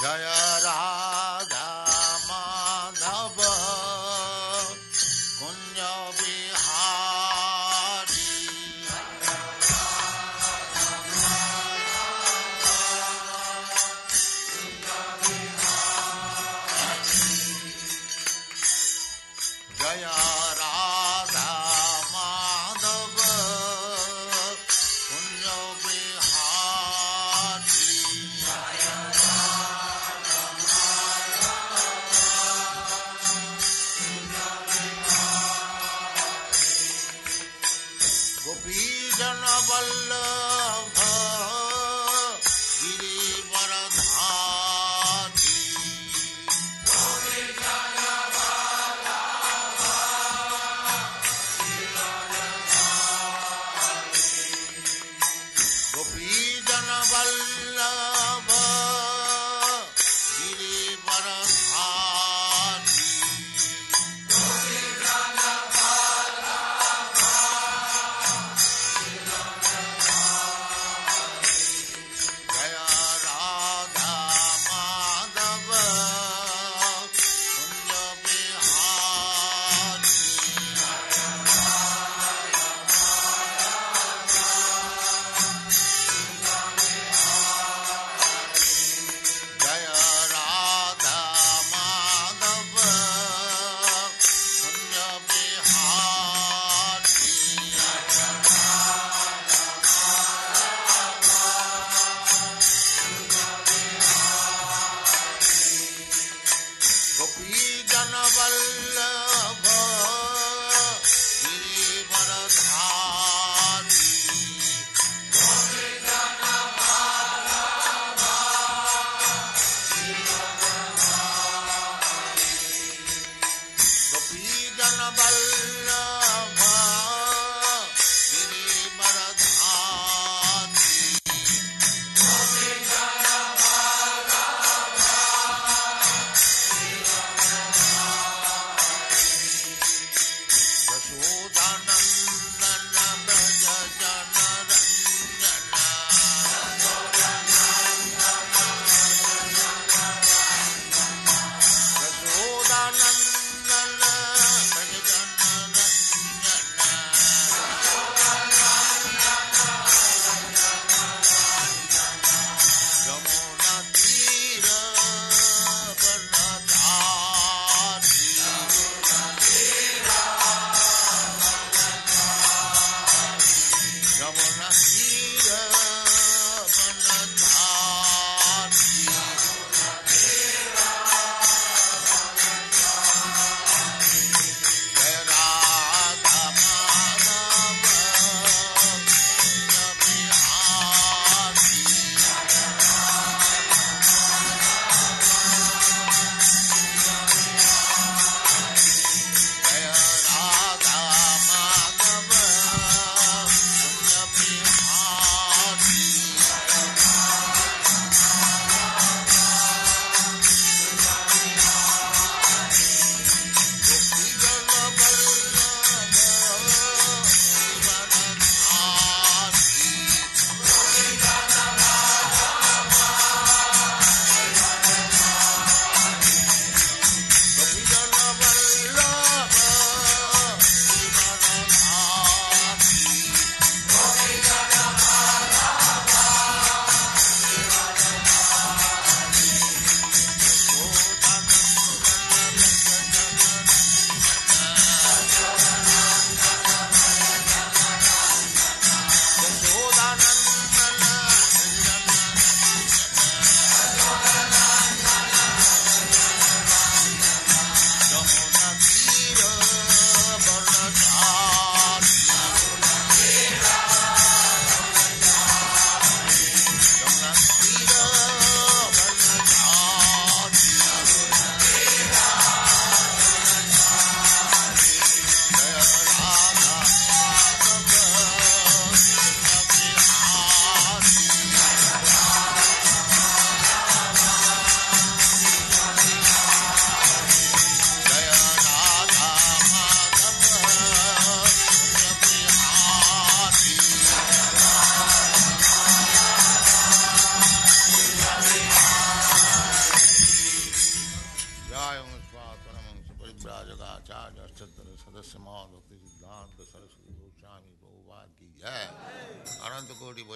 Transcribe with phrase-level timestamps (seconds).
[0.00, 0.97] जय राधा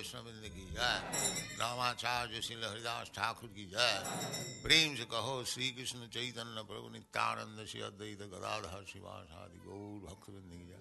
[0.04, 4.04] कोटि वैष्णविंद की जय रामाचार्य श्री हरिदास ठाकुर की जय
[4.64, 10.64] प्रेम से कहो श्री कृष्ण चैतन्य प्रभु नित्यानंद श्री अद्वैत गदाधर शिवासादि गौर भक्तविंद की
[10.68, 10.80] जय।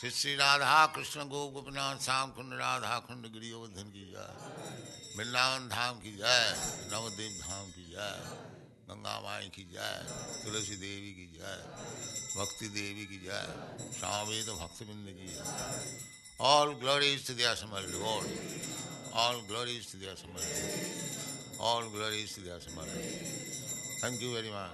[0.00, 4.28] श्री श्री राधा कृष्ण गो गोपनाथ श्याम कुंड राधा कुंड गिरिवर्धन की जय।
[5.16, 6.44] वृंदावन धाम की जय
[6.92, 8.16] नवदेव धाम की जय,
[8.88, 9.96] गंगा माई की जय,
[10.44, 11.56] तुलसी देवी की जय
[12.36, 13.44] भक्ति देवी की जय
[13.92, 18.27] सावेद भक्तबिंद की जय। All glories to the assembled Lord.
[19.13, 20.43] All glories to the assembled.
[21.59, 22.87] All glories to the assembled.
[24.01, 24.71] Thank you very much.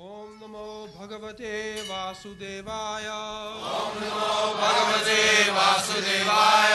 [0.00, 0.66] ॐ नमो
[0.96, 1.52] भगवते
[1.88, 3.08] वासुदेवाय
[4.60, 5.22] भगवते
[5.56, 6.74] वासुदेवाय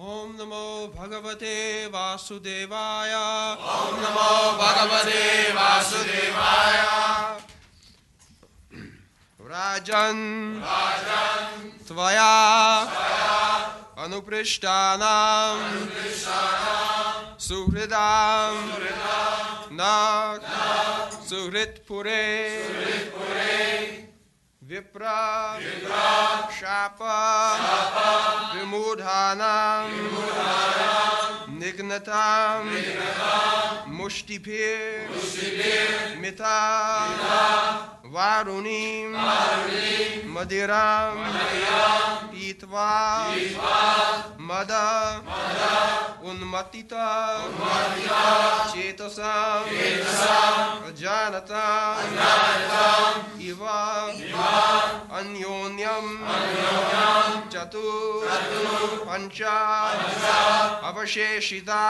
[0.00, 0.66] ॐ नमो
[0.96, 1.54] भगवते
[1.92, 3.12] वासुदेवाय।
[3.70, 4.30] ॐ नमो
[4.60, 6.78] भगवते वासुदेवाय।
[9.50, 10.22] राजन्
[11.88, 12.32] त्वया
[14.04, 15.58] अनुपृष्टानां
[17.48, 18.54] सुहृदां
[19.72, 19.80] न
[21.28, 22.24] सुहृत्पुरे।
[24.70, 35.10] Vipra, Vipra Shapa, Shapa Vimudhanam, Vimudhanam Nignatam, Nignatam Mita,
[36.20, 39.06] Mita वारुणीं।
[40.34, 41.14] मदिरां।
[42.26, 42.88] पीत्वा।
[44.40, 44.72] मद।
[46.24, 46.92] उन्मत्तित।
[48.72, 49.62] चेतसां।
[51.00, 52.04] जानताम्
[53.40, 53.62] इव।
[55.16, 56.06] अन्योन्यं।
[57.50, 58.30] चतुर्
[59.06, 59.42] पञ्च।
[60.84, 61.82] अवशेषिता।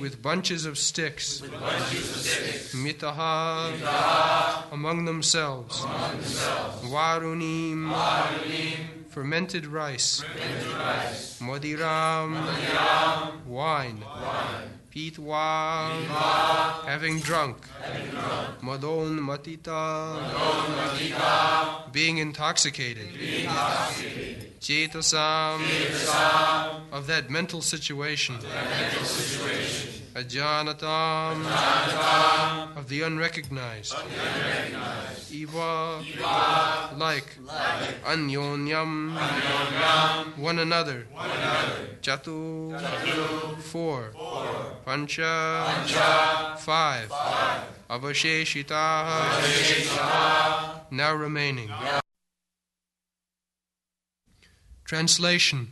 [0.00, 1.42] with bunches of sticks,
[2.74, 3.72] Mitaha,
[4.72, 5.82] among themselves,
[6.84, 7.92] Warunim,
[9.08, 10.22] fermented rice,
[11.40, 12.36] Madiram,
[13.46, 14.02] wine,
[14.94, 15.90] Pitwa,
[16.86, 17.56] having drunk,
[18.62, 20.18] Madon Matita,
[21.92, 23.08] being intoxicated,
[24.60, 25.60] Chetasam,
[26.92, 28.36] of that mental situation,
[30.18, 31.46] Ajanatam,
[32.76, 33.94] of the unrecognized,
[35.30, 36.02] Eva,
[36.96, 37.38] like,
[38.04, 39.16] Anyonyam,
[40.36, 41.06] one another,
[42.02, 42.76] Chatu,
[43.60, 44.12] four,
[44.84, 47.08] Pancha, five,
[47.88, 48.74] Avasheshita,
[50.90, 51.70] now remaining.
[54.84, 55.68] Translation.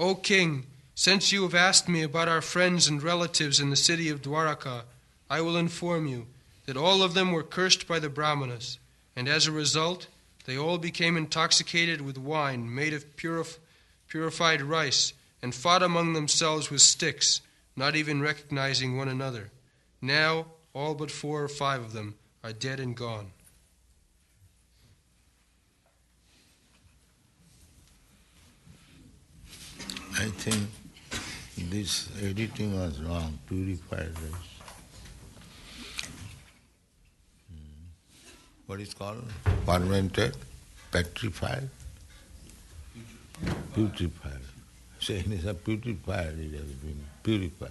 [0.00, 0.64] O King,
[0.98, 4.82] since you have asked me about our friends and relatives in the city of Dwaraka,
[5.30, 6.26] I will inform you
[6.66, 8.80] that all of them were cursed by the Brahmanas,
[9.14, 10.08] and as a result,
[10.44, 13.58] They all became intoxicated with wine made of purif-
[14.08, 17.42] purified rice and fought among themselves with sticks,
[17.76, 19.52] not even recognizing one another.
[20.02, 23.30] Now, all but four or five of them are dead and gone.
[30.18, 30.66] I think
[31.70, 34.52] this editing was wrong, purified rice.
[37.50, 37.84] Hmm.
[38.66, 39.24] What is called?
[39.66, 40.36] Fermented,
[40.90, 41.68] petrified,
[43.74, 44.42] putrefied.
[45.00, 47.70] Saying is a putrefied, it has been purified.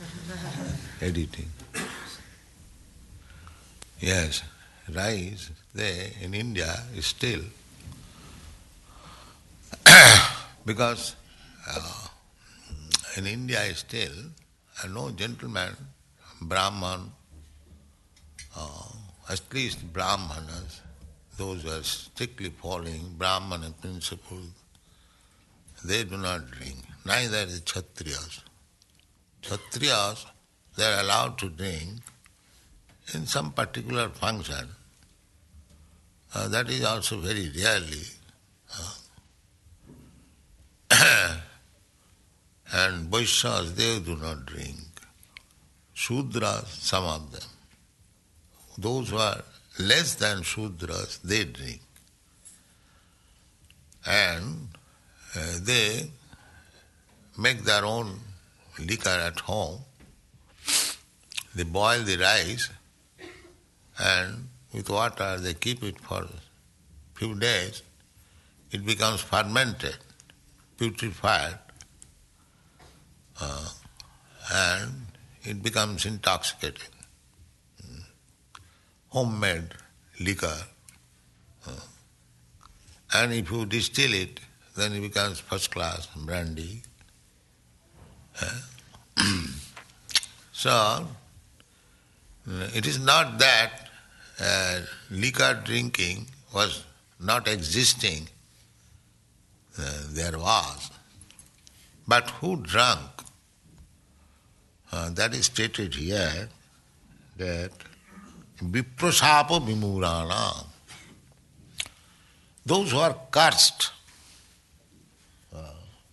[1.00, 1.50] editing.
[4.00, 4.42] Yes,
[4.94, 7.42] rice there in India is still
[10.64, 11.16] because
[11.68, 12.06] uh,
[13.16, 14.30] in India still
[14.88, 15.76] no gentleman,
[16.40, 17.12] Brahman,
[18.56, 18.88] uh,
[19.28, 20.80] at least Brahmanas,
[21.36, 24.48] those who are strictly following Brahmana principles,
[25.84, 26.76] they do not drink.
[27.04, 28.40] Neither the Kshatriyas.
[29.42, 30.26] Kshatriyas,
[30.76, 32.00] they are allowed to drink
[33.14, 34.68] in some particular function.
[36.34, 38.02] Uh, that is also very rarely.
[38.72, 38.94] Uh,
[42.72, 44.78] and Vaishyas, they do not drink.
[45.94, 47.48] Shudras, some of them.
[48.78, 49.42] Those who are
[49.78, 51.80] less than Shudras, they drink.
[54.06, 54.68] And
[55.36, 56.10] uh, they
[57.36, 58.18] make their own
[58.78, 59.80] liquor at home.
[61.54, 62.70] They boil the rice
[63.98, 66.26] and with water they keep it for
[67.14, 67.82] few days.
[68.70, 69.96] It becomes fermented,
[70.78, 71.58] putrefied,
[73.40, 73.68] uh,
[74.52, 75.06] and
[75.42, 76.94] it becomes intoxicating.
[77.82, 78.02] Mm.
[79.08, 79.74] Homemade
[80.20, 80.58] liquor.
[81.66, 81.72] Uh,
[83.14, 84.40] and if you distill it,
[84.76, 86.82] then it becomes first class brandy.
[88.40, 88.60] Uh,
[90.52, 91.06] so,
[92.46, 93.88] it is not that
[94.40, 94.80] uh,
[95.10, 96.84] liquor drinking was
[97.18, 98.28] not existing,
[99.78, 100.90] uh, there was.
[102.08, 102.98] But who drank?
[104.92, 106.48] Uh, that is stated here
[107.36, 107.70] that
[108.58, 110.66] viprasapa vimurana,
[112.66, 113.92] those who are cursed,
[115.54, 115.58] uh,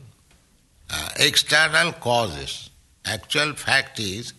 [0.88, 2.68] uh, external causes.
[3.04, 4.32] Actual fact is,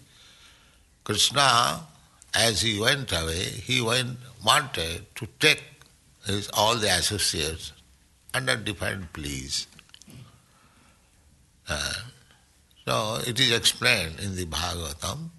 [1.03, 1.81] Krishna,
[2.33, 5.63] as he went away, he went, wanted to take
[6.25, 7.73] his, all the associates
[8.33, 9.67] under different pleas.
[11.67, 11.93] Uh,
[12.85, 15.29] so it is explained in the Bhagavatam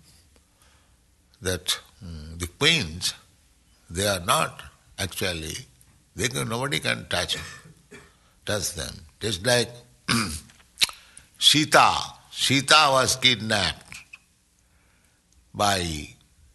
[1.43, 3.14] that um, the queens,
[3.90, 4.62] they are not
[4.99, 5.54] actually,
[6.16, 7.37] they can, nobody can touch,
[8.45, 8.95] touch them.
[9.21, 9.71] Just like
[11.38, 11.93] Sita,
[12.37, 13.97] Sita was kidnapped
[15.55, 16.09] by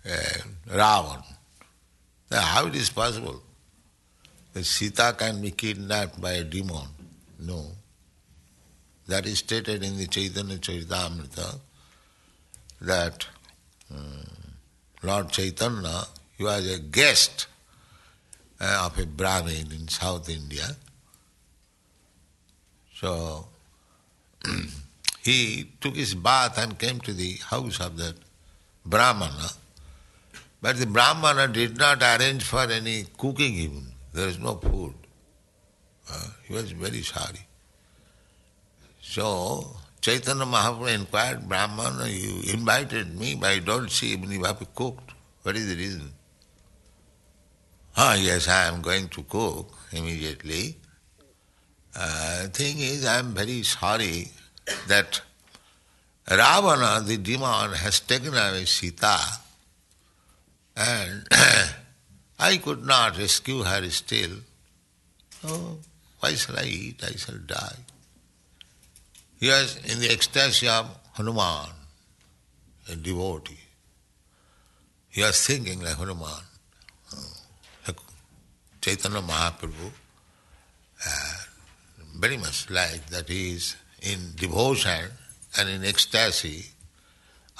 [0.06, 1.24] uh, Ravan.
[2.30, 3.42] Now how it is possible
[4.54, 6.86] that Sita can be kidnapped by a demon?
[7.40, 7.72] No.
[9.08, 11.60] that is stated in the Chaitanya Charitamrita
[12.82, 13.26] that
[13.92, 14.28] um,
[15.02, 16.04] Lord Chaitanya,
[16.38, 17.48] he was a guest
[18.60, 20.76] uh, of a Brahmin in South India.
[22.94, 23.48] So
[25.30, 28.16] he took his bath and came to the house of that
[28.86, 29.50] Brahmana.
[30.62, 33.86] But the Brahmana did not arrange for any cooking even.
[34.14, 34.96] There is no food.
[36.12, 37.46] Uh, he was very sorry.
[39.02, 39.28] So
[40.02, 44.44] Chaitanya Mahaprabhu inquired, Brahmana, you invited me, but I don't see even you
[44.76, 45.12] cooked.
[45.44, 46.12] What is the reason?
[47.96, 50.78] Ah, yes, I am going to cook immediately.
[51.96, 54.32] Uh, thing is, I am very sorry
[54.88, 55.22] that
[56.30, 59.18] Ravana, the demon, has taken away Sita
[60.80, 61.28] and
[62.40, 64.32] I could not rescue her still.
[65.46, 65.78] Oh,
[66.20, 67.04] why shall I eat?
[67.04, 67.76] I shall die.
[69.40, 71.70] He was in the ecstasy of Hanuman,
[72.90, 73.58] a devotee.
[75.10, 76.44] He was thinking like Hanuman.
[77.88, 77.98] Like
[78.82, 79.92] Chaitanya Mahaprabhu,
[82.18, 85.12] very much like that he is in devotion
[85.58, 86.66] and in ecstasy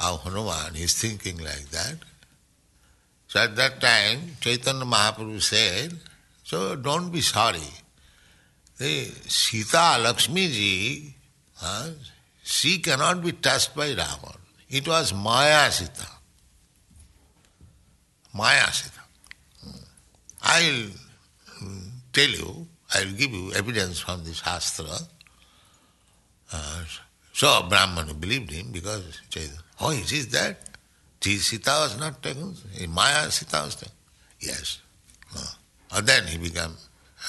[0.02, 0.74] of Hanuman.
[0.76, 1.96] He is thinking like that.
[3.28, 5.94] So at that time, Chaitanya Mahaprabhu said,
[6.44, 7.60] so don't be sorry.
[8.78, 11.16] The Sita Lakshmi ji,
[11.62, 11.90] uh,
[12.44, 14.38] she cannot be touched by Ravan.
[14.70, 16.08] It was Maya Sita.
[18.34, 19.02] Maya Sita.
[20.42, 20.90] I'll
[22.14, 24.98] tell you, I'll give you evidence from the Shastra.
[26.52, 26.84] Uh,
[27.34, 29.22] so Brahmana believed him because,
[29.80, 30.58] oh, it is that?
[31.22, 32.56] Sita was not taken,
[32.90, 33.94] Maya Sita was taken.
[34.40, 34.80] Yes.
[35.36, 35.42] No.
[35.92, 36.72] And then he became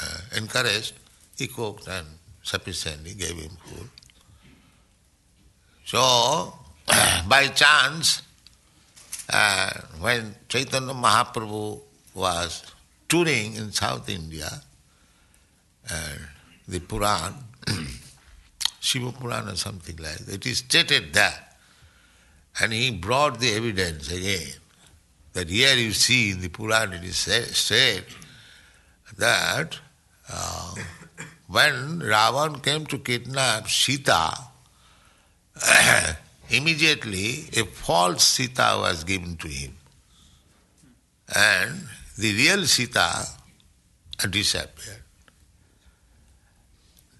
[0.02, 0.94] uh, encouraged,
[1.37, 2.06] he cooked and
[2.42, 3.88] sufficiently gave him food.
[5.85, 6.54] So,
[7.28, 8.22] by chance,
[9.33, 11.80] uh, when Chaitanya Mahaprabhu
[12.14, 12.64] was
[13.09, 14.48] touring in South India,
[15.90, 16.16] uh,
[16.68, 17.35] the Puran,
[18.81, 21.47] Shiva Puran or something like that, it is stated there.
[22.61, 24.55] And he brought the evidence again.
[25.35, 28.05] That here you see in the Purana it is said
[29.16, 29.79] that
[30.29, 30.75] uh,
[31.47, 34.33] when Ravan came to kidnap Sita,
[36.51, 39.77] immediately a false Sita was given to him.
[41.33, 41.87] And
[42.19, 43.27] the real Sita
[44.29, 45.03] disappeared.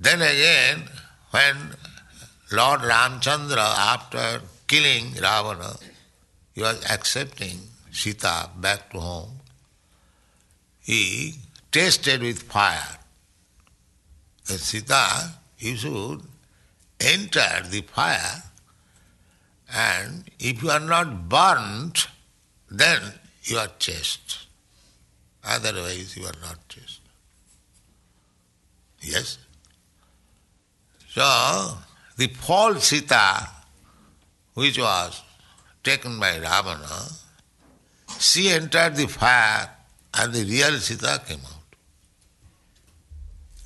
[0.01, 0.89] Then again,
[1.31, 1.57] when
[2.53, 5.77] Lord Ramchandra, after killing Ravana,
[6.55, 7.61] he was accepting
[7.93, 9.41] Sita back to home.
[10.81, 11.35] He
[11.71, 12.99] tasted with fire.
[14.49, 16.23] And Sita, you should
[17.01, 18.43] enter the fire
[19.73, 22.09] and if you are not burnt,
[22.71, 23.01] then
[23.45, 24.47] you are chaste.
[25.45, 27.01] Otherwise you are not chaste.
[29.01, 29.39] Yes?
[31.13, 31.77] So,
[32.17, 33.49] the false Sita,
[34.55, 35.23] which was
[35.83, 37.09] taken by Ravana,
[38.19, 39.71] she entered the fire
[40.15, 41.77] and the real Sita came out.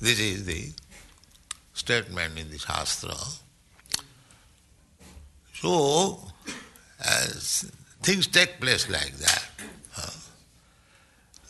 [0.01, 0.71] This is the
[1.73, 3.15] statement in the Shastra.
[5.53, 6.19] So,
[6.99, 9.45] as things take place like that,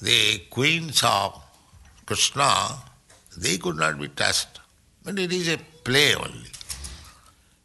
[0.01, 1.41] the queens of
[2.05, 2.79] Krishna,
[3.37, 4.59] they could not be touched.
[5.03, 6.51] But it is a play only.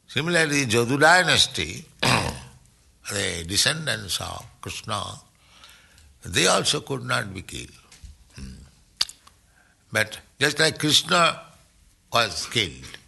[0.06, 5.02] Similarly, Jadu dynasty, the descendants of Krishna,
[6.24, 7.80] they also could not be killed.
[8.37, 8.62] Hmm.
[9.90, 11.40] But just like Krishna
[12.12, 12.98] was killed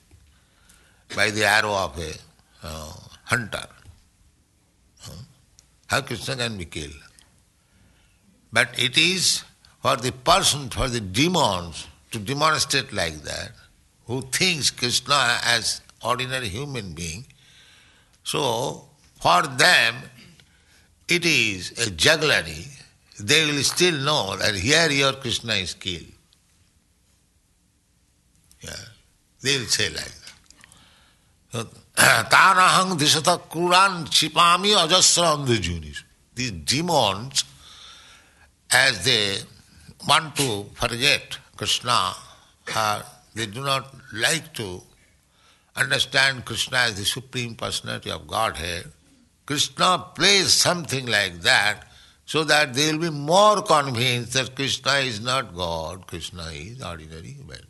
[1.15, 2.13] by the arrow of a
[2.67, 2.93] uh,
[3.25, 3.67] hunter,
[5.93, 7.03] how Krishna can be killed?
[8.51, 9.45] But it is
[9.83, 13.53] for the person, for the demons to demonstrate like that,
[14.13, 17.25] who thinks Krishna as ordinary human being.
[18.25, 18.85] So,
[19.21, 19.95] for them,
[21.09, 22.67] it is a jugglery.
[23.19, 26.13] They will still know that here your Krishna is killed.
[28.61, 28.85] Yeah.
[29.41, 30.15] They will say like
[31.53, 31.67] that.
[32.35, 36.03] Tanahang dishata kuran chipami ajasra andhajunis.
[36.35, 37.45] These demons,
[38.71, 39.39] as they
[40.07, 42.15] want to forget Krishna,
[42.77, 44.83] are, they do not like to
[45.77, 48.85] understand Krishna as the Supreme Personality of Godhead,
[49.47, 51.85] Krishna plays something like that
[52.25, 57.33] so that they will be more convinced that Krishna is not God, Krishna is ordinary
[57.33, 57.67] human.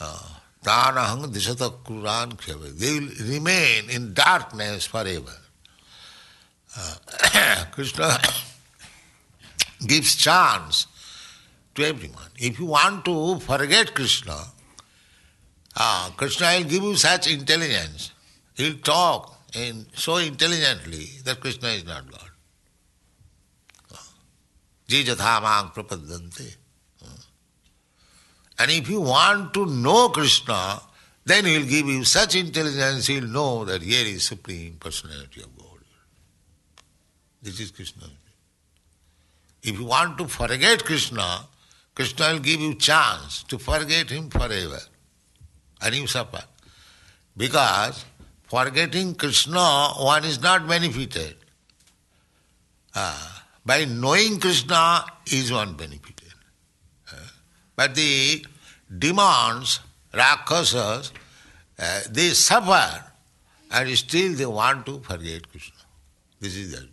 [0.00, 0.18] Uh,
[0.64, 2.36] tanahang disata kuran
[2.78, 5.36] They will remain in darkness forever.
[6.76, 8.18] Uh, Krishna
[9.86, 10.86] gives chance
[11.78, 12.30] to everyone.
[12.36, 14.36] If you want to forget Krishna,
[15.76, 18.12] uh, Krishna will give you such intelligence.
[18.54, 22.30] He will talk in so intelligently that Krishna is not God.
[24.88, 26.56] Jijathamang prapadante.
[28.60, 30.80] And if you want to know Krishna,
[31.24, 35.42] then he will give you such intelligence, he will know that here is Supreme Personality
[35.42, 35.78] of God.
[37.40, 38.06] This is Krishna.
[39.62, 41.46] If you want to forget Krishna,
[41.98, 44.78] Krishna will give you chance to forget him forever.
[45.82, 46.44] And you suffer.
[47.36, 48.04] Because
[48.44, 51.34] forgetting Krishna, one is not benefited.
[52.94, 53.28] Uh,
[53.66, 56.34] by knowing Krishna is one benefited.
[57.12, 57.16] Uh,
[57.74, 58.46] but the
[58.96, 59.80] demons,
[60.14, 61.12] Rakshasas,
[61.80, 63.04] uh, they suffer
[63.72, 65.82] and still they want to forget Krishna.
[66.38, 66.86] This is their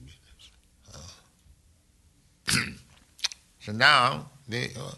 [2.47, 2.79] business.
[3.59, 4.91] so now, the uh,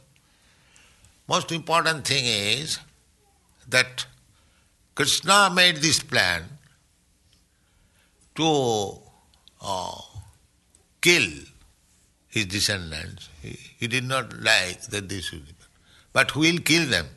[1.28, 2.80] most important thing is
[3.70, 4.06] that
[4.96, 6.44] Krishna made this plan
[8.36, 9.00] to
[9.62, 10.02] uh,
[11.02, 11.30] kill
[12.28, 13.30] his descendants.
[13.42, 15.44] He, he, did not like that they should.
[16.14, 17.08] But who will kill them?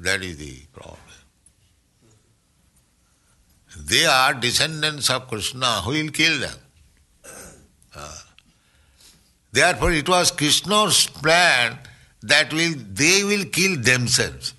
[0.00, 0.98] That is the problem.
[3.76, 5.80] They are descendants of Krishna.
[5.82, 6.58] Who will kill them?
[7.94, 8.18] Uh,
[9.52, 11.78] therefore, it was Krishna's plan
[12.22, 14.54] that will they will kill themselves.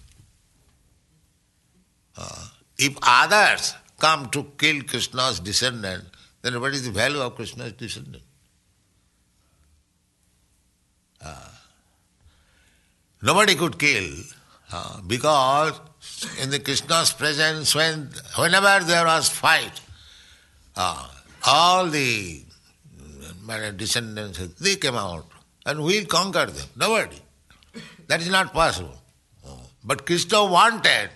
[2.18, 6.04] Uh, if others come to kill Krishna's descendant,
[6.42, 8.24] then what is the value of Krishna's descendant?
[11.24, 11.50] Uh,
[13.22, 14.12] nobody could kill
[14.72, 15.80] uh, because
[16.42, 19.80] in the Krishna's presence, when whenever there was fight,
[20.76, 21.08] uh,
[21.46, 22.44] all the
[23.50, 25.26] uh, descendants they came out
[25.66, 26.68] and we'll conquer them.
[26.76, 27.18] Nobody.
[28.08, 28.98] That is not possible.
[29.84, 31.10] But Krishna wanted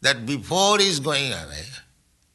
[0.00, 1.64] that before he is going away,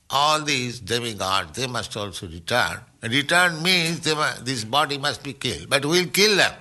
[0.10, 2.80] all these demigods, they must also return.
[3.02, 6.54] Return means must, this body must be killed, but we'll kill them.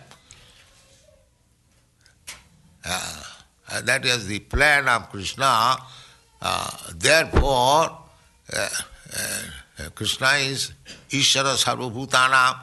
[2.85, 3.23] Uh,
[3.83, 5.77] that is the plan of Krishna.
[6.41, 7.99] Uh, therefore,
[8.53, 8.69] uh, uh
[9.95, 10.73] Krishna is
[11.11, 12.59] Ishara Sarvabhutana,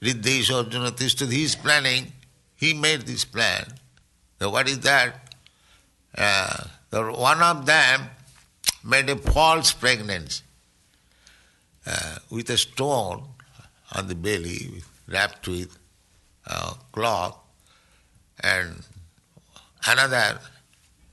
[0.00, 1.30] Riddhesha Arjuna Tishtad.
[1.30, 2.12] He is planning,
[2.54, 3.66] he made this plan.
[4.38, 5.34] So what is that?
[6.16, 8.08] Uh, one of them
[8.84, 10.42] made a false pregnancy
[11.86, 13.24] uh, with a stone
[13.92, 15.76] on the belly wrapped with
[16.46, 17.36] uh, cloth
[18.40, 18.82] and
[19.86, 20.38] another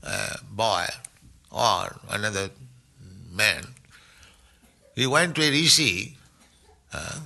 [0.04, 0.86] uh, boy
[1.52, 2.50] or another
[3.32, 3.64] man,
[4.96, 6.18] he went to a rishi
[6.94, 7.20] uh,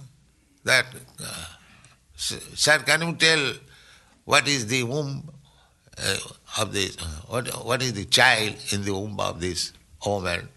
[0.64, 0.86] that,
[1.24, 1.46] uh,
[2.16, 3.54] sir, can you tell
[4.26, 5.30] what is the womb
[5.98, 6.18] uh,
[6.60, 9.74] of this, uh, what, what is the child in the womb of this
[10.06, 10.48] woman?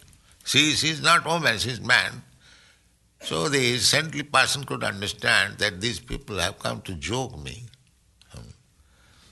[0.45, 2.23] She, she is not woman, she is man.
[3.23, 7.65] So the saintly person could understand that these people have come to joke me.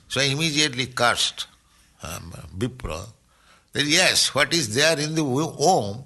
[0.08, 1.46] So I immediately cursed
[2.02, 3.06] um, Vipra
[3.72, 6.04] that yes, what is there in the womb,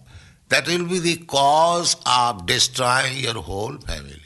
[0.53, 4.21] that will be the cause of destroying your whole family.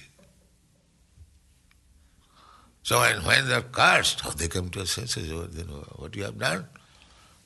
[2.82, 6.66] So when, when they're cursed, they come to a senses, know, what you have done.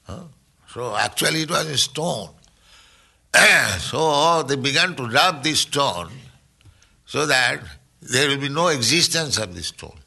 [0.05, 0.25] Huh?
[0.73, 2.31] So actually it was a stone.
[3.79, 6.11] so they began to rub this stone
[7.07, 7.61] so that
[8.01, 9.99] there will be no existence of this stone.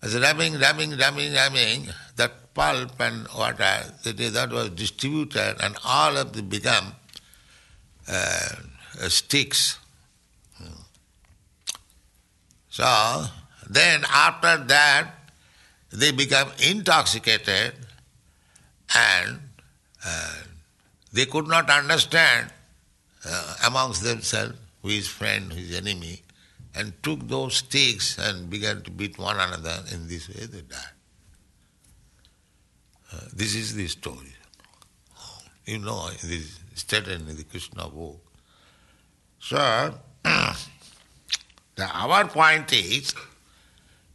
[0.00, 6.32] As rubbing, rubbing, rubbing, rubbing, that pulp and water, that, was distributed and all of
[6.32, 6.92] them become
[8.08, 8.48] uh,
[9.08, 9.78] sticks.
[12.68, 13.26] So,
[13.70, 15.10] then after that,
[15.92, 17.74] they become intoxicated
[18.94, 19.38] and
[20.04, 20.34] uh,
[21.12, 22.50] they could not understand
[23.24, 26.22] uh, amongst themselves who is friend, who is enemy
[26.74, 29.82] and took those sticks and began to beat one another.
[29.92, 30.97] In this way, they died.
[33.34, 34.34] This is the story.
[35.64, 38.20] You know, this is stated in the Krishna book.
[39.38, 39.94] So,
[40.24, 43.14] the, our point is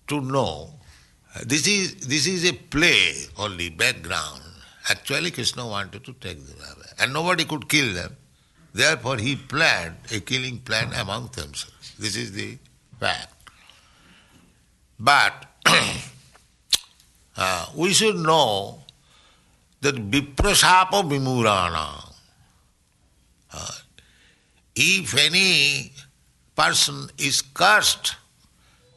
[0.07, 0.71] to know
[1.45, 4.41] this is this is a play only background.
[4.89, 8.15] Actually, Krishna wanted to take them away, and nobody could kill them.
[8.73, 11.93] Therefore, he planned a killing plan among themselves.
[11.97, 12.57] This is the
[12.99, 13.33] fact.
[14.99, 15.45] But
[17.37, 18.82] uh, we should know
[19.83, 22.09] that viprasapa vimurana.
[24.75, 25.91] If any
[26.55, 28.15] person is cursed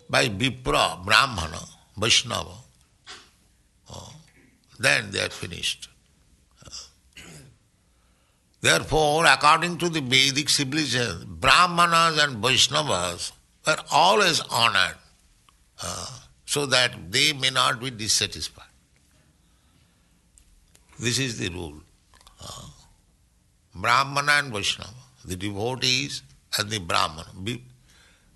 [0.08, 1.60] by Vipra, Brahmana,
[1.98, 2.54] Vaishnava,
[4.78, 5.88] then they are finished.
[8.60, 13.32] Therefore, according to the Vedic civilization, Brahmanas and Vaishnavas
[13.66, 14.96] were always honored
[16.46, 18.65] so that they may not be dissatisfied.
[20.98, 21.80] This is the rule.
[22.40, 22.68] Uh,
[23.74, 24.90] Brahmana and Vaishnava,
[25.24, 26.22] the devotees
[26.58, 27.28] and the Brahmana.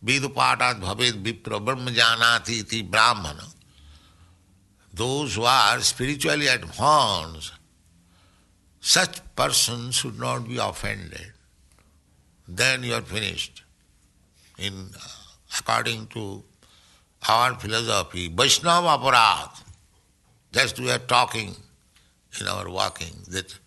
[0.04, 3.44] Vidupatat bhaved vipra brahma janati iti Brahmana.
[4.92, 7.52] Those who are spiritually advanced,
[8.80, 11.32] such persons should not be offended.
[12.48, 13.62] Then you are finished.
[14.58, 14.88] In
[15.58, 16.42] according to
[17.28, 19.62] our philosophy, Vaishnava aparat,
[20.52, 21.54] just we are talking
[22.38, 23.58] in our walking, that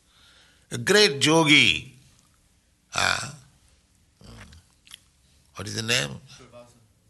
[0.72, 1.94] a great yogi,
[2.96, 3.30] uh,
[5.56, 6.12] what is the name?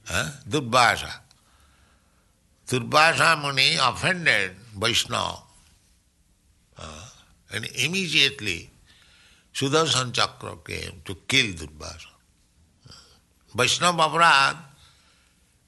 [0.05, 0.29] Huh?
[0.49, 1.11] Durvasa.
[2.67, 5.39] Durvasa Muni offended Vaishnava.
[6.77, 7.09] Uh,
[7.53, 8.69] and immediately
[9.53, 12.07] Sudarshan Chakra came to kill Durvasa.
[13.53, 14.57] Vaishnava Aparad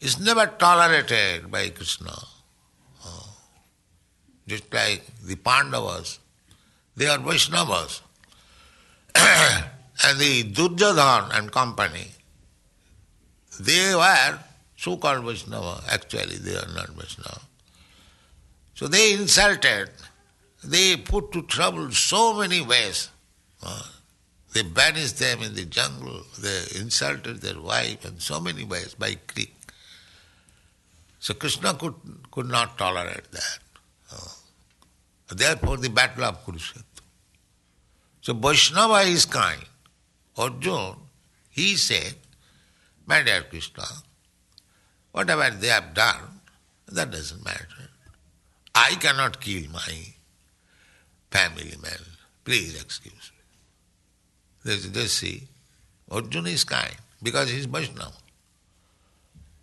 [0.01, 2.13] is never tolerated by Krishna.
[4.47, 6.19] Just like the Pandavas,
[6.95, 8.01] they are Vaishnavas.
[9.15, 12.07] and the Duryodhan and company,
[13.59, 14.39] they were
[14.75, 15.83] so-called Vaishnava.
[15.89, 17.41] Actually, they are not Vaishnava.
[18.75, 19.89] So they insulted,
[20.63, 23.09] they put to trouble so many ways.
[23.63, 23.83] Uh,
[24.53, 29.15] they banished them in the jungle, they insulted their wife in so many ways by
[29.15, 29.53] creek.
[31.19, 31.95] So Krishna could,
[32.31, 33.59] could not tolerate that.
[35.29, 36.83] Therefore, the battle of Kurukshetra.
[38.21, 39.63] So Vaishnava is kind.
[40.37, 40.95] Arjuna,
[41.49, 42.15] he said,
[43.05, 43.85] My dear Krishna,
[45.11, 46.41] whatever they have done,
[46.87, 47.67] that doesn't matter.
[48.73, 49.93] I cannot kill my
[51.31, 51.99] family man.
[52.43, 53.31] Please excuse
[54.65, 54.71] me.
[54.71, 55.43] They, they see,
[56.11, 58.11] Arjuna is kind because he is Vaishnava.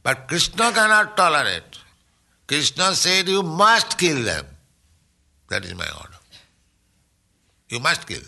[0.03, 1.79] But Krishna cannot tolerate.
[2.47, 4.47] Krishna said, You must kill them.
[5.53, 6.19] That is my order.
[7.69, 8.23] You must kill.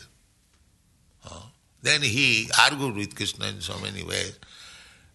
[1.81, 4.39] Then he argued with Krishna in so many ways.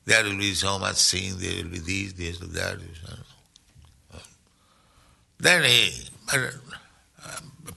[0.05, 2.79] There will be so much sin, there will be this, this, that.
[5.39, 6.49] Then he uh,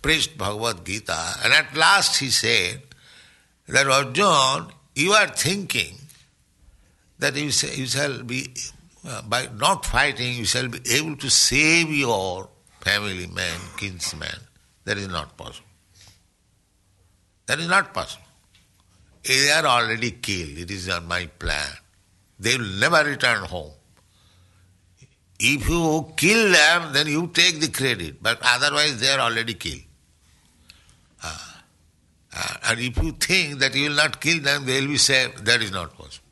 [0.01, 2.83] preached Bhagavad Gita, and at last he said
[3.69, 5.95] that Arjuna, you are thinking
[7.19, 8.55] that you, you shall be,
[9.07, 12.49] uh, by not fighting, you shall be able to save your
[12.83, 14.41] family man, kinsman.
[14.85, 15.69] That is not possible.
[17.47, 18.25] That is not possible.
[19.23, 20.59] They are already killed.
[20.59, 21.71] It is not my plan.
[22.39, 23.71] They will never return home.
[25.39, 29.83] If you kill them, then you take the credit, but otherwise they are already killed.
[31.23, 31.39] Uh,
[32.35, 35.45] uh, and if you think that you will not kill them, they will be saved,
[35.45, 36.27] that is not possible.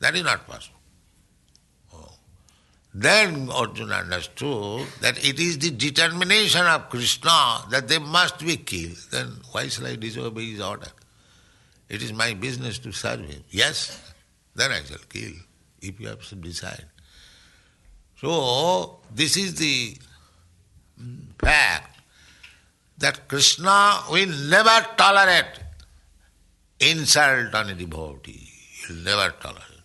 [0.00, 0.75] That is not possible.
[2.98, 8.96] Then Arjuna understood that it is the determination of Krishna that they must be killed.
[9.10, 10.88] Then why shall I disobey his order?
[11.90, 13.44] It is my business to serve him.
[13.50, 14.00] Yes,
[14.54, 15.32] then I shall kill,
[15.82, 16.86] if you have to decide.
[18.18, 19.94] So, this is the
[20.98, 22.00] mm, fact
[22.96, 25.60] that Krishna will never tolerate
[26.80, 28.48] insult on a devotee.
[28.86, 29.75] He will never tolerate.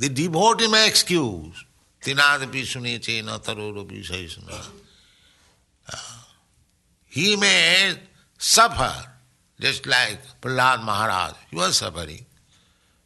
[0.00, 1.62] The devotee may excuse.
[2.00, 4.66] Tinadapi suniche na tarorapi saisana.
[7.04, 7.94] He may
[8.38, 8.94] suffer,
[9.60, 11.34] just like Prahlad Maharaj.
[11.50, 12.24] He was suffering.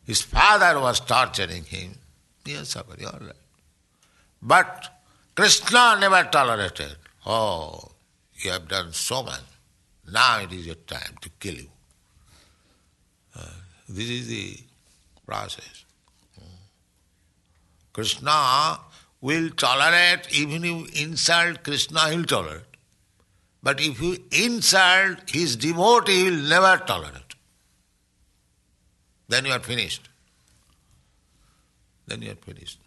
[0.07, 1.97] His father was torturing him.
[2.45, 3.33] He was suffering, all right.
[4.41, 4.89] But
[5.35, 6.97] Krishna never tolerated.
[7.27, 7.91] Oh,
[8.37, 9.41] you have done so much.
[10.13, 11.71] Now it is your time to kill you.
[13.37, 13.47] Uh,
[13.89, 14.59] this is the
[15.27, 15.84] process.
[17.95, 18.81] Krishna
[19.21, 22.63] will tolerate, even if you insult Krishna, he will tolerate.
[23.63, 27.35] But if you insult his devotee, he will never tolerate.
[29.29, 30.11] Then you are finished.
[32.07, 32.79] Then you are finished.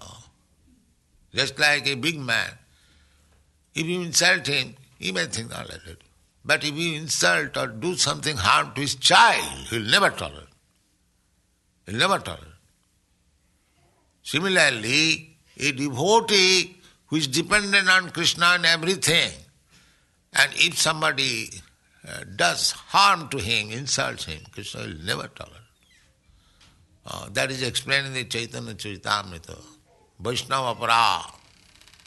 [0.00, 0.24] Oh.
[1.34, 2.52] Just like a big man.
[3.74, 6.02] If you insult him, he may think ah, not like it.
[6.44, 10.48] But if you insult or do something harm to his child, he will never tolerate.
[11.84, 12.51] He will never tolerate.
[14.22, 19.32] Similarly, a devotee who is dependent on Krishna and everything.
[20.34, 21.50] And if somebody
[22.08, 25.58] uh, does harm to him, insults him, Krishna will never tolerate.
[27.04, 29.58] Uh, that is explained in the Chaitanya Charitamrita.
[30.20, 31.34] Vaishnava aparad.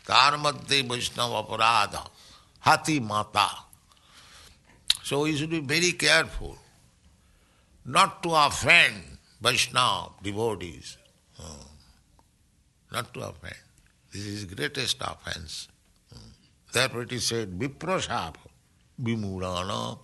[0.05, 2.07] Karmadde Vaishnava aparada.
[2.59, 3.49] Hati mata.
[5.03, 6.57] So we should be very careful
[7.85, 8.95] not to offend
[9.41, 10.97] Vaishnava devotees.
[11.37, 11.43] Uh,
[12.91, 13.55] not to offend.
[14.11, 15.67] This is greatest offense.
[16.71, 18.35] Therefore it is said, Viprasapa,
[19.01, 19.97] Vimurana.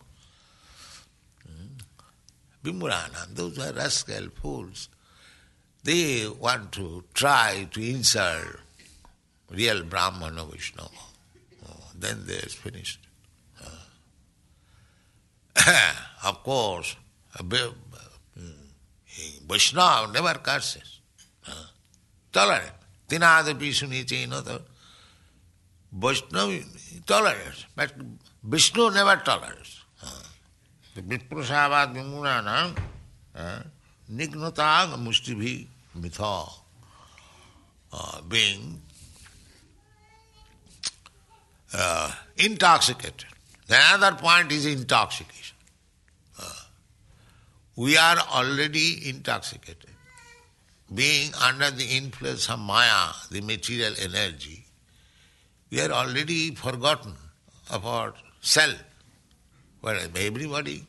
[2.64, 4.90] Vimurana, those are rascal fools.
[5.84, 8.58] They want to try to insult
[9.50, 10.90] real Brahmana Vaishnava.
[11.66, 13.00] Uh, then they are finished.
[16.24, 16.96] Of course,
[19.48, 20.91] Vaishnava never curses.
[33.36, 33.64] Uh,
[35.36, 35.68] भी
[35.98, 36.62] मिथा
[38.28, 38.82] being
[41.74, 43.26] uh, intoxicated.
[43.68, 45.58] The other point is intoxication.
[46.38, 46.64] Uh,
[47.78, 49.91] we are already intoxicated.
[50.94, 54.66] Being under the influence of Maya, the material energy,
[55.70, 57.14] we are already forgotten
[57.70, 58.84] of our self.
[59.82, 60.86] Well, everybody,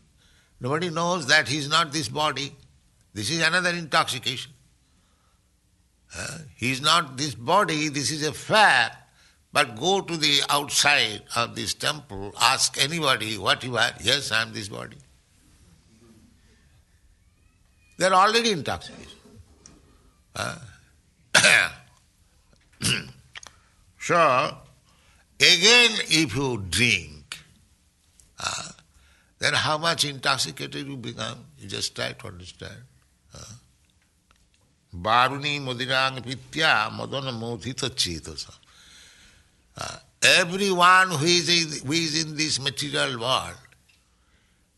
[0.60, 2.52] nobody knows that he is not this body.
[3.14, 4.52] This is another intoxication.
[6.18, 8.96] Uh, he is not this body, this is a fact.
[9.52, 13.92] But go to the outside of this temple, ask anybody what you are.
[14.02, 14.96] Yes, I am this body.
[17.98, 19.21] They are already intoxicated.
[20.34, 20.58] Uh,
[23.98, 24.56] so,
[25.38, 27.38] again, if you drink,
[28.42, 28.68] uh,
[29.38, 31.44] then how much intoxicated you become?
[31.58, 32.76] You just try to understand.
[34.94, 38.52] Varuni mudirang pitya madana modhita chetasa.
[40.22, 43.56] Everyone who is, in, who is in this material world,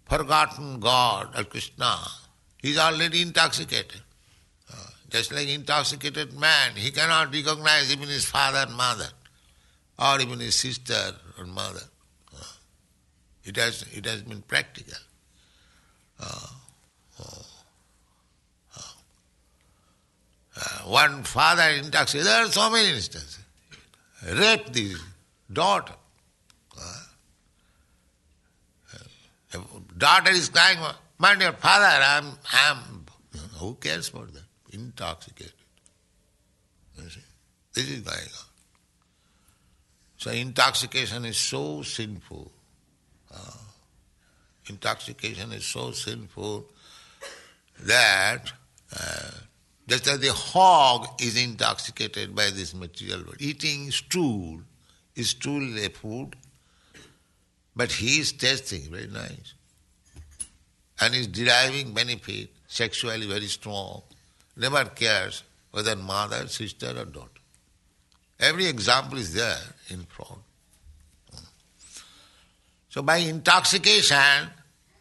[0.08, 1.98] forgotten God or Krishna,
[2.62, 4.00] is already intoxicated.
[5.14, 9.08] Uh, just like intoxicated man, he cannot recognize even his father and mother,
[9.98, 11.80] or even his sister or mother.
[13.44, 14.94] It has, it has been practical.
[16.18, 16.46] Uh,
[17.20, 17.42] uh,
[20.56, 23.38] uh, one father intoxicated, there are so many instances.
[24.32, 24.94] Rape the
[25.52, 25.94] daughter.
[29.96, 30.78] daughter is crying,
[31.18, 33.06] my dear father, I'm, I'm,
[33.58, 34.43] who cares for that?
[34.74, 35.52] Intoxicated.
[36.96, 37.20] You see?
[37.72, 38.46] This is going on.
[40.16, 42.50] So intoxication is so sinful.
[43.32, 43.50] Uh,
[44.68, 46.66] intoxication is so sinful
[47.80, 48.52] that
[48.98, 49.30] uh,
[49.86, 54.60] just as the hog is intoxicated by this material world, eating stool,
[55.14, 56.36] is stool a food?
[57.76, 59.54] But he is tasting very nice.
[61.00, 64.02] And is deriving benefit, sexually very strong,
[64.56, 67.28] never cares whether mother, sister or daughter.
[68.38, 70.40] Every example is there in front.
[72.88, 74.50] So by intoxication,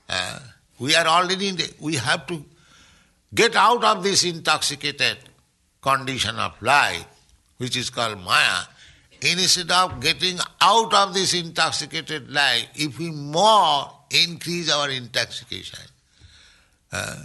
[0.10, 0.40] uh,
[0.80, 2.44] we are already, the, we have to
[3.34, 5.18] get out of this intoxicated
[5.82, 7.06] condition of life,
[7.58, 8.64] which is called Maya.
[9.22, 15.80] Instead of getting out of this intoxicated life, if we more increase our intoxication,
[16.92, 17.16] uh,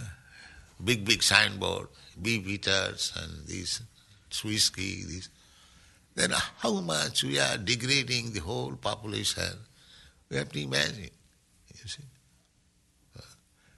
[0.83, 1.87] big, big signboard,
[2.21, 3.81] beef eaters and these
[4.43, 5.29] whiskey, these,
[6.15, 9.53] then how much we are degrading the whole population
[10.29, 11.09] we have to imagine.
[11.73, 12.03] You see.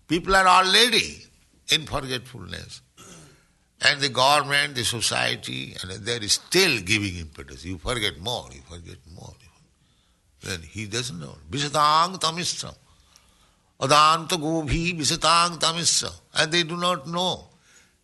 [0.07, 1.25] People are already
[1.69, 2.81] in forgetfulness.
[3.83, 7.65] And the government, the society, and there is still giving impetus.
[7.65, 9.33] You forget more, you forget more.
[10.43, 11.37] Then he doesn't know.
[11.49, 12.75] Visatang tamisra.
[13.81, 16.11] Adanta gobhi visatang tamisra.
[16.35, 17.47] And they do not know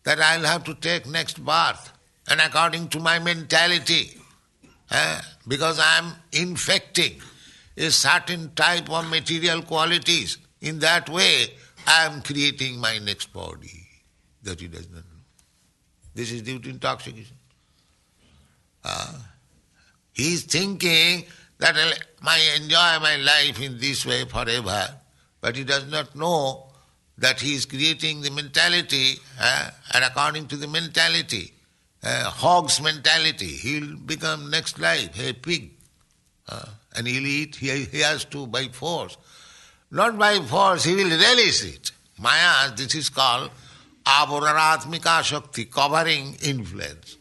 [0.03, 1.93] that I'll have to take next bath.
[2.27, 4.17] And according to my mentality,
[4.91, 7.21] eh, because I'm infecting
[7.77, 10.37] a certain type of material qualities.
[10.61, 11.53] In that way,
[11.85, 13.87] I am creating my next body
[14.43, 15.21] that he does not know.
[16.15, 17.37] This is due to intoxication.
[18.83, 19.13] Uh,
[20.13, 21.25] he is thinking
[21.59, 21.75] that
[22.23, 24.89] I enjoy my life in this way forever,
[25.47, 26.65] but he does not know
[27.17, 31.53] that he is creating the mentality, uh, and according to the mentality,
[32.03, 33.45] a hog's mentality.
[33.45, 35.71] He'll become next life a pig.
[36.49, 36.65] Uh,
[36.97, 39.15] and he'll eat, he, he has to by force.
[39.89, 41.91] Not by force, he will relish it.
[42.19, 43.49] Maya, this is called
[44.05, 47.15] avaranatmika shakti, covering influence.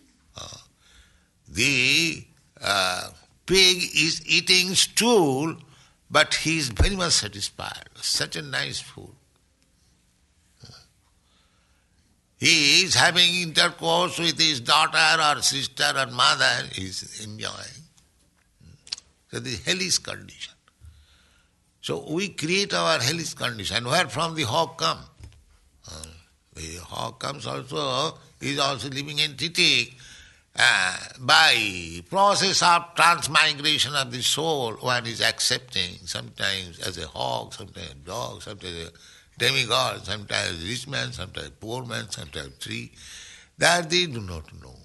[1.48, 2.24] The
[2.60, 3.08] uh,
[3.46, 5.58] pig is eating stool,
[6.10, 7.88] but he is very much satisfied.
[7.96, 9.14] Such a nice food.
[12.38, 17.82] He is having intercourse with his daughter or sister or mother, he is enjoying.
[19.30, 20.52] So the hellish condition.
[21.80, 23.86] So we create our hellish condition.
[23.86, 24.98] Where from the hawk come?
[25.90, 26.04] Uh,
[26.54, 29.94] the hawk comes also, he is also living in entity.
[30.55, 37.53] Uh, by process of transmigration of the soul, one is accepting sometimes as a hog,
[37.53, 38.91] sometimes a dog, sometimes a
[39.39, 42.91] demigod, sometimes rich man, sometimes poor man, sometimes tree.
[43.57, 44.75] That they do not know.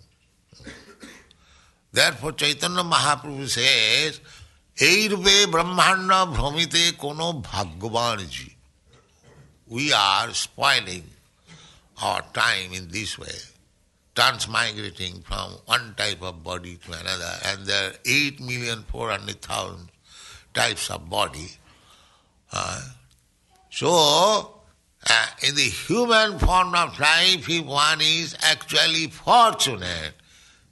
[1.92, 4.20] Therefore Chaitanya Mahaprabhu says,
[4.90, 8.56] এই রূপে ব্রহ্মাণ্ড ভ্রমিতে কোনো ভাগ্যবান জীব
[9.66, 11.06] we are spoiling
[12.02, 13.38] our time in this way,
[14.15, 19.87] transmigrating from one type of body to another, and there are 8,400,000
[20.53, 21.49] types of body.
[22.51, 22.81] Uh,
[23.69, 24.61] so,
[25.09, 30.13] uh, in the human form of life, if one is actually fortunate,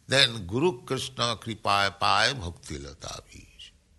[0.08, 3.22] then Guru Krishna Kripa Pai Bhakti Lata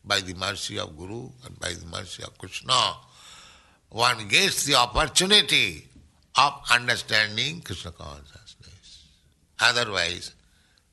[0.04, 2.96] By the mercy of Guru and by the mercy of Krishna,
[3.88, 5.86] one gets the opportunity
[6.36, 8.39] of understanding Krishna consciousness.
[9.60, 10.32] Otherwise,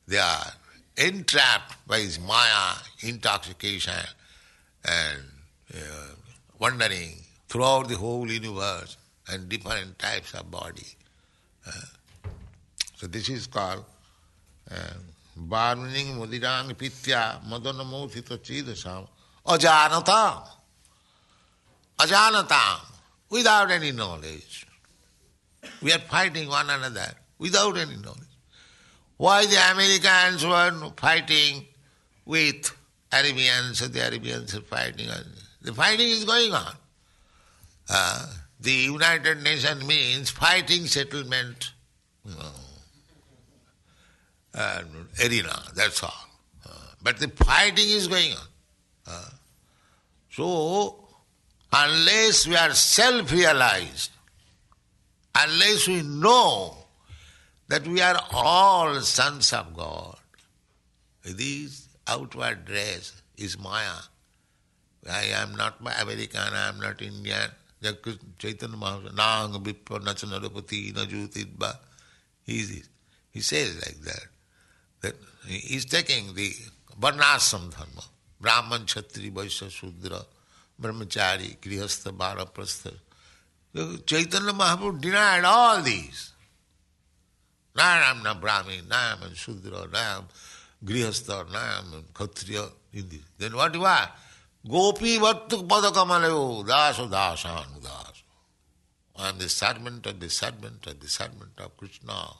[0.07, 0.51] they are
[0.97, 3.93] entrapped by his maya, intoxication,
[4.85, 5.23] and
[5.73, 5.77] uh,
[6.59, 7.13] wandering
[7.47, 8.97] throughout the whole universe
[9.29, 10.87] and different types of body.
[11.65, 11.71] Uh,
[12.95, 13.85] so this is called
[15.37, 19.07] Varmaning Mudirang Pitya Madana Mothita Chidasam
[19.45, 20.43] Ajanata.
[21.99, 22.79] Ajanata,
[23.29, 24.65] without any knowledge.
[25.81, 28.26] We are fighting one another without any knowledge.
[29.17, 31.65] Why the Americans were fighting
[32.25, 32.71] with
[33.11, 35.07] Arabians, the Arabians are fighting.
[35.61, 36.75] The fighting is going on.
[37.89, 38.27] Uh,
[38.59, 41.71] the United Nations means fighting settlement
[44.53, 44.81] uh,
[45.23, 46.13] arena, that's all.
[46.65, 46.69] Uh,
[47.01, 48.47] but the fighting is going on.
[49.07, 49.29] Uh,
[50.31, 51.07] so,
[51.71, 54.11] unless we are self realized,
[55.35, 56.75] unless we know
[57.67, 60.17] that we are all sons of God,
[61.23, 64.01] this outward dress is Maya.
[65.09, 67.51] I am not American, I am not Indian.
[68.39, 69.53] Chaitanya Mahaprabhu, Nang
[70.93, 71.77] Najutidba.
[72.43, 72.83] He,
[73.31, 74.25] he says like that.
[75.01, 75.15] That
[75.45, 76.51] he is taking the
[76.99, 78.03] Varnashram Dharma.
[78.39, 80.25] Brahman, Kshatri, Vaishya, Shudra,
[80.81, 82.93] Brahmachari, Grihastha, Vanaprastha.
[84.05, 86.33] Chaitanya Mahaprabhu denied all these.
[87.77, 90.27] Now I am not Brahmin, now I am Shudra, now I am
[90.83, 92.03] Grihastha, now I am
[93.55, 94.11] what you are?
[94.67, 98.23] Gopi Vattuk Padakamalayо, Daso Dasanu Daso.
[99.19, 102.33] I the servant of the servant of the servant of Krishna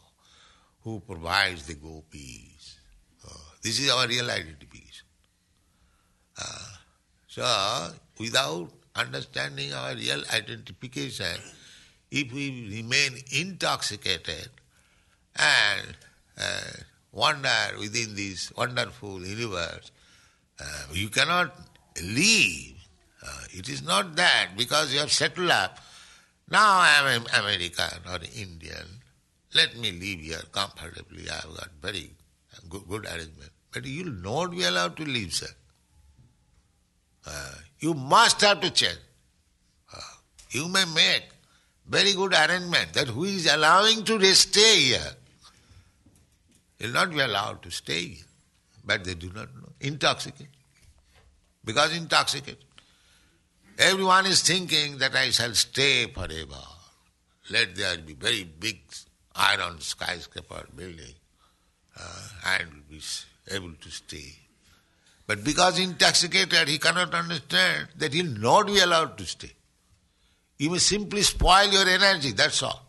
[0.84, 2.80] who provides the gopis.
[3.24, 5.06] Uh, this is our real identification.
[6.40, 6.78] Uh,
[7.28, 11.38] so, without understanding our real identification,
[12.10, 14.50] if we remain intoxicated
[15.38, 15.96] and
[16.40, 19.92] uh, wander within this wonderful universe,
[20.60, 21.56] uh, you cannot
[22.04, 22.76] leave.
[23.26, 25.80] Uh, it is not that because you have settled up.
[26.50, 28.88] Now I am American or Indian.
[29.54, 31.30] Let me live here comfortably.
[31.30, 32.12] I have got very
[32.70, 33.52] good, good arrangement.
[33.74, 35.48] But you will not be allowed to leave, sir.
[37.26, 39.00] Uh, you must have to change.
[39.94, 40.00] Uh,
[40.52, 41.24] you may make
[41.88, 45.12] very good arrangement that who is allowing to stay here
[46.80, 48.18] will not be allowed to stay.
[48.84, 49.74] But they do not know.
[49.82, 50.48] Intoxicated.
[51.64, 52.64] Because intoxicated.
[53.78, 56.64] Everyone is thinking that I shall stay forever.
[57.50, 58.80] Let there be very big
[59.36, 61.14] iron skyscraper building
[62.00, 62.28] uh,
[62.60, 63.02] and be
[63.52, 64.34] able to stay.
[65.28, 69.52] But because intoxicated, he cannot understand that he will not be allowed to stay.
[70.58, 72.87] You may simply spoil your energy, that's all.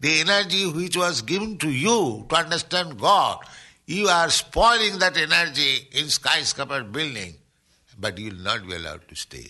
[0.00, 3.38] The energy which was given to you to understand God,
[3.86, 7.34] you are spoiling that energy in skyscraper building,
[7.98, 9.46] but you will not be allowed to stay.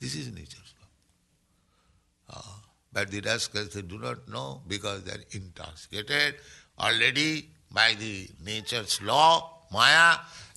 [0.00, 2.38] This is nature's law.
[2.38, 2.56] Uh,
[2.92, 6.36] but the rascals they do not know because they are intoxicated.
[6.78, 10.16] Already by the nature's law, Maya,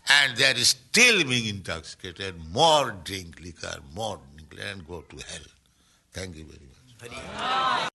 [0.09, 2.35] and they are still being intoxicated.
[2.51, 5.45] More drink liquor, more drink, and go to hell.
[6.13, 7.89] Thank you very much.